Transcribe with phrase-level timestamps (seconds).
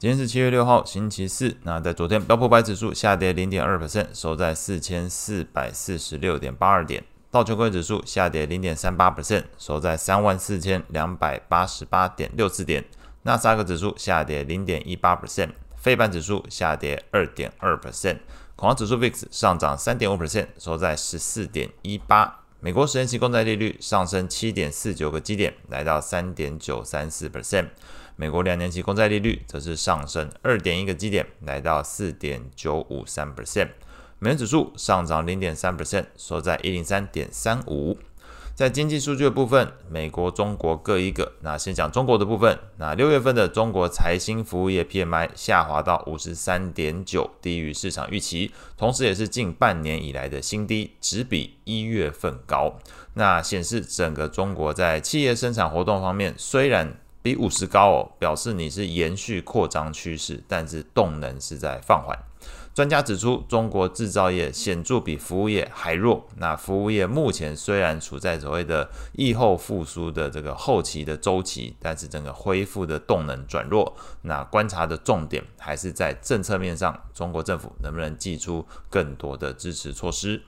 [0.00, 1.56] 今天是七月六号，星期四。
[1.64, 7.02] 那在昨天，标普五百指数下跌零点二 percent，收在四千四百四十六点八二点。
[7.32, 12.84] 道琼工业指数下跌零点三八 percent，收在三万四千两百八十八点六四点。
[13.22, 18.18] 纳斯达克指数下跌零点一八 percent，费半指数下跌二点二 percent，
[18.54, 22.44] 恐慌指数 VIX 上涨三点五 percent，收在十四点一八。
[22.60, 27.68] 美国十年期公债利率上升七点四九个基点，来到三点九三四 percent。
[28.16, 33.68] 美国两年期公债利率则是上升二点一个基点，来到四点九五三 percent。
[34.18, 37.96] 美元指数上涨零点三 percent，收在一零三点三五。
[38.58, 41.34] 在经济数据的部分，美国、中国各一个。
[41.42, 52.74] 那先讲中国的部分，那六月份的中国财新服务业 PMI 下滑到五十三点九，低于市场预期，同时也是近半年以来的新低，只比一月份高。
[53.14, 62.18] 那显示整个中国在企业生产活动方面，虽然比五十高哦，表示你是延续扩张趋势，但是动能是在放缓。
[62.78, 66.28] 专家指出，中国制造业显著比服务业还弱。
[66.36, 73.96] 那服务业目前虽然处在所谓的疫后复苏的这个后期的周期，但是整个恢复的动能转弱。
[74.22, 80.40] 那观察的重点还是在政策面上，中国政府能不能祭出更多的支持措施？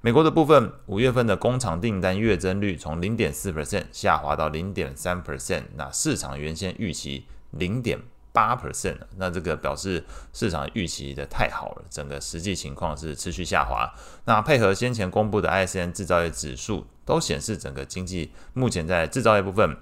[0.00, 8.00] 美国的部分，五月份的工厂订单月增率从零点四 percent 下滑到零点三 percent，那市场原先预期零点
[8.32, 13.92] 八 percent，那这个表示市场预期的太好了，整个实际情况是持续下滑。
[14.24, 19.76] 那配合先前公布的 ISM 制造业指数，都显示整个经济目前在制造业部分。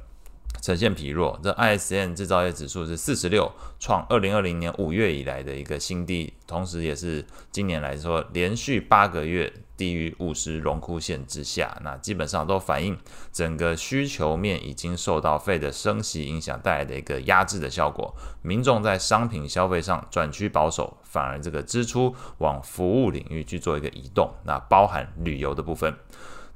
[0.61, 12.99] 呈现疲弱，这 ISM 制造业指数是四十六，创二零二零年五月以来的一个新低，同时也是今年来说连续八个月低于五十荣枯线之下，那基本上都反映
[13.33, 25.95] 整个需求面已经受到费的升息影响带来的一个压制的效果，民众在商品消费上转趋保守，反而这个支出往服务领域去做一个移动，那包含旅游的部分。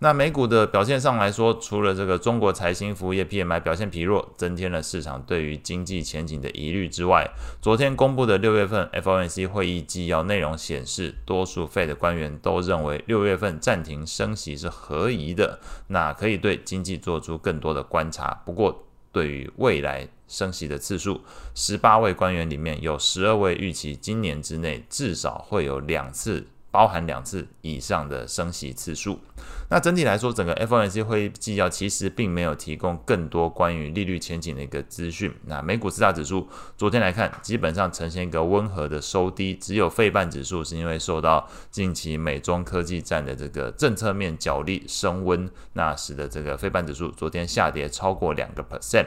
[0.02, 7.30] 那美股的表现上来说，除了这个中国财新服务业 PMI 表现疲弱，增添了市场对于经济前景的疑虑之外，
[7.60, 18.42] 昨天公布的六月份 FOMC 会议纪要内容显示，多数 Fed 官员都认为六月份暂停升息是合宜的，那可以对经济做出更多的观察。
[18.44, 21.20] 不过，对于未来升息的次数，
[21.54, 26.48] 十八位官员里面有十二位预期今年之内至少会有两次。
[26.72, 29.20] 包含两次以上的升息次数。
[29.68, 35.32] 那整体来说，整个 FOMC 会议纪要其实并没有提供更多关于利率前景的一个资讯。
[35.46, 49.06] 那美股四大指数昨天来看，基本上呈现一个温和的收低，只有费半指数是因为受到近期美中科技战的这个政策面角力升温，那使得这个费半指数昨天下跌超过两个 percent。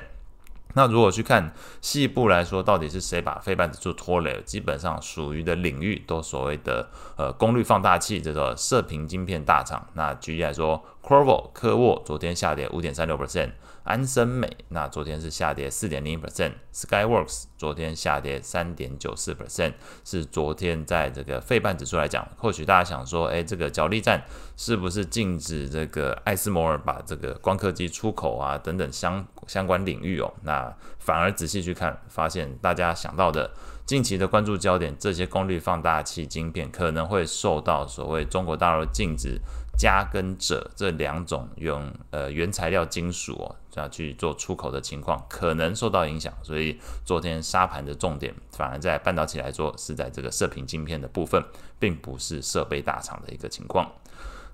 [0.75, 4.41] 那如果去看细部来说，到底是谁把费半指数拖累？
[4.45, 6.87] 基本上属于的领域都所谓的
[7.17, 9.87] 呃功率放大器这个射频晶片大厂。
[9.93, 13.51] 那举例来说，Qorvo 科沃昨天下跌五点三六 percent。
[13.83, 19.73] 安森美那昨天是下跌四点零 percent，Skyworks 昨天下跌三点九四 percent，
[20.03, 24.23] 是昨天在这个费半指数来讲，或许大家想说，哎，这个角力战
[24.57, 30.33] 是不是禁止这个艾斯摩尔把这个光刻机出口啊等等相相关领域哦？
[30.41, 33.51] 那反而仔细去看，发现大家想到的
[33.85, 39.39] 近期的关注焦点，这些功率放大器晶片可能会受到所谓中国大陆禁止。
[39.77, 51.43] 镓跟鍺这两种用呃原材料金属哦，这样去做出口的情况可能受到影响，所以昨天沙盘的重点反而在半导体来说是在这个射频晶片的部分，
[51.77, 53.91] 并不是设备大厂的一个情况。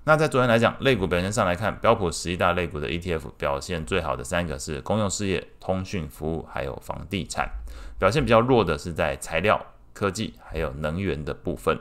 [0.04, 7.48] 那在昨天来讲，类股表现上来看，标普十一大类股的 ETF 表现最好的三个是公用事业、通讯服务还有房地产，
[8.00, 11.78] 表现比较弱的是在材料、科技还有能源的部分。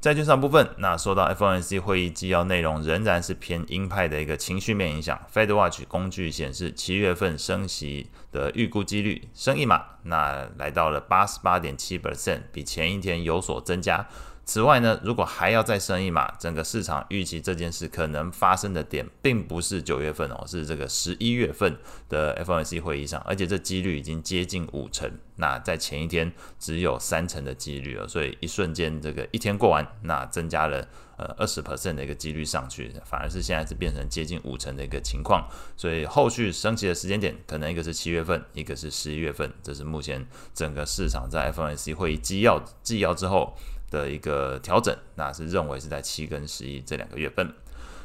[0.00, 5.20] 债券上部分，那受到 FOMC 会议纪要内容仍然是偏鹰派的一个情绪面影响。
[5.32, 14.08] FedWatch 工具显示，七月份升息的预估几率升一码，那来到了八十八点七 percent，比前一天有所增加。
[14.44, 21.76] 此外呢，如果还要再升一码，整个市场预期这件事可能发生的点，并不是九月份哦，是这个十一月份
[22.08, 25.10] 的 FOMC 会议上，而且这几率已经接近五成。
[25.36, 30.86] 那在前一天只有三成的几率了，所以一瞬间这个一天过完，那增加了
[31.16, 35.48] 呃二十 percent 的一个几率上去，反而是现在是变成接近五成的一个情况。
[35.76, 43.56] 所以后续升级的时间点，可能一个是七月份，一个是十一月份，这是目前整个市场在 FOMC 会议纪要纪要之后。
[43.92, 47.52] 的一个调整，那是认为是在七跟十一这两个月份。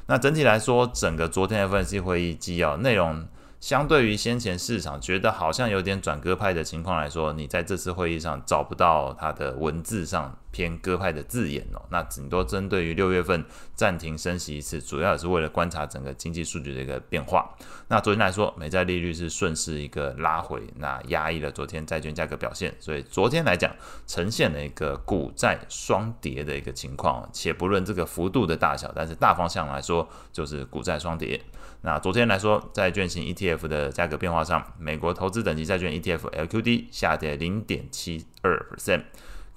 [0.05, 3.27] 那整体来说，整个昨天 FNC 会议纪要内容
[3.59, 11.79] 相对于先前市场觉得好像有点转鸽派的情况来说，你在这次会议上找不到它的文字上偏鸽派的字眼哦。
[11.91, 13.45] 那顶多针对于六月份
[13.75, 17.55] 暂停升息一次，主要也是为了观察整个经济数据的一个变化。
[17.89, 22.73] 那昨天来说，美债利率是顺势一个拉回，那压抑了昨天债券价格表现。
[22.79, 23.71] 所以昨天来讲，
[24.07, 27.29] 呈现了一个股债双跌的一个情况。
[27.31, 31.39] 且不论这个幅度的大小，但是大方向来说，就是股债双跌。
[31.81, 39.03] 那昨天来说，债券型 ETF 的价格变化上，美国投资等级债券 ETF LQD 下跌零点七二 percent，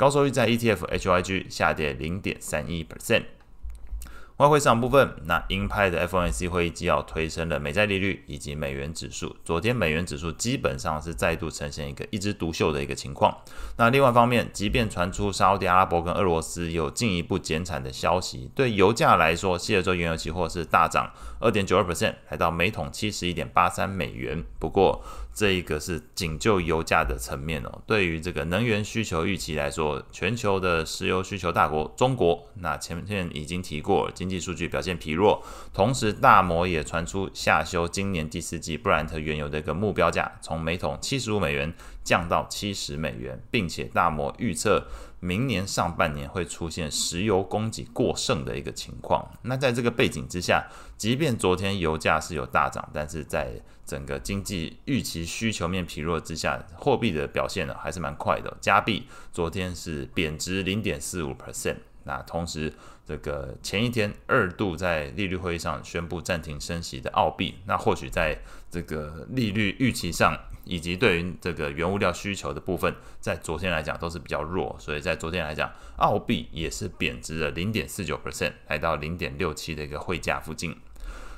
[0.00, 3.24] 高收益债 ETF HYG 下跌零点三一 percent。
[4.38, 9.36] 外汇市场部分，那鹰派的 FOMC 会议纪要推升了美债利率以及美元指数。
[9.44, 13.36] 昨天美元指数基本上是再度呈现一个一枝独秀的一个情况。
[13.76, 24.42] 那另外方面，即便传出沙特阿拉伯跟俄罗斯有进一步减产的消息，对油价来说，西德州原油期货是大涨二点九二 percent，来到每桶七十一点八三美元。
[24.58, 25.04] 不过，
[25.40, 35.42] 这一个是仅就油价的层面哦，对于这个能源需求预期来说，全球的石油需求大国中国，那前面已经提过，经济数据表现疲弱，
[35.72, 41.72] 同时大摩也传出下修今年第四季布兰特原油的一个目标价，从每桶七十五美元
[42.04, 44.86] 降到七十美元，并且大摩预测。
[45.22, 49.30] 明年上半年会出现石油供给过剩的一个情况。
[49.42, 50.66] 那在这个背景之下，
[50.96, 58.56] 即便昨天油价是有大涨，但是在整个经济预期需求面疲弱之下，货币的表现呢还是蛮快的。
[58.62, 61.76] 加币昨天是贬值零点四五 percent。
[62.04, 62.72] 那同时，
[63.04, 68.38] 这个前一天二度在利率会议上宣布暂停升息的澳币，那或许在
[68.70, 70.34] 这个利率预期上。
[70.64, 80.76] 以及对于这个原物料需求的部分，在昨天来讲都是比较弱，所以在昨天来讲，澳币也是贬值了零点四九 percent，来到零点六七的一个汇价附近。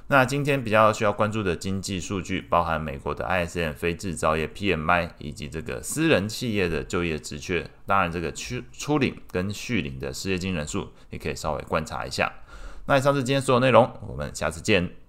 [0.08, 12.30] 那今天比较需要关注的经济数据，包含美国的 ISM 非制造业 PMI，以及这个私人企业的就业职缺，当然这个初初领跟续领的失业金人数，也可以稍微观察一下。
[12.86, 15.01] 那以上是今天所有内容，我们下次见。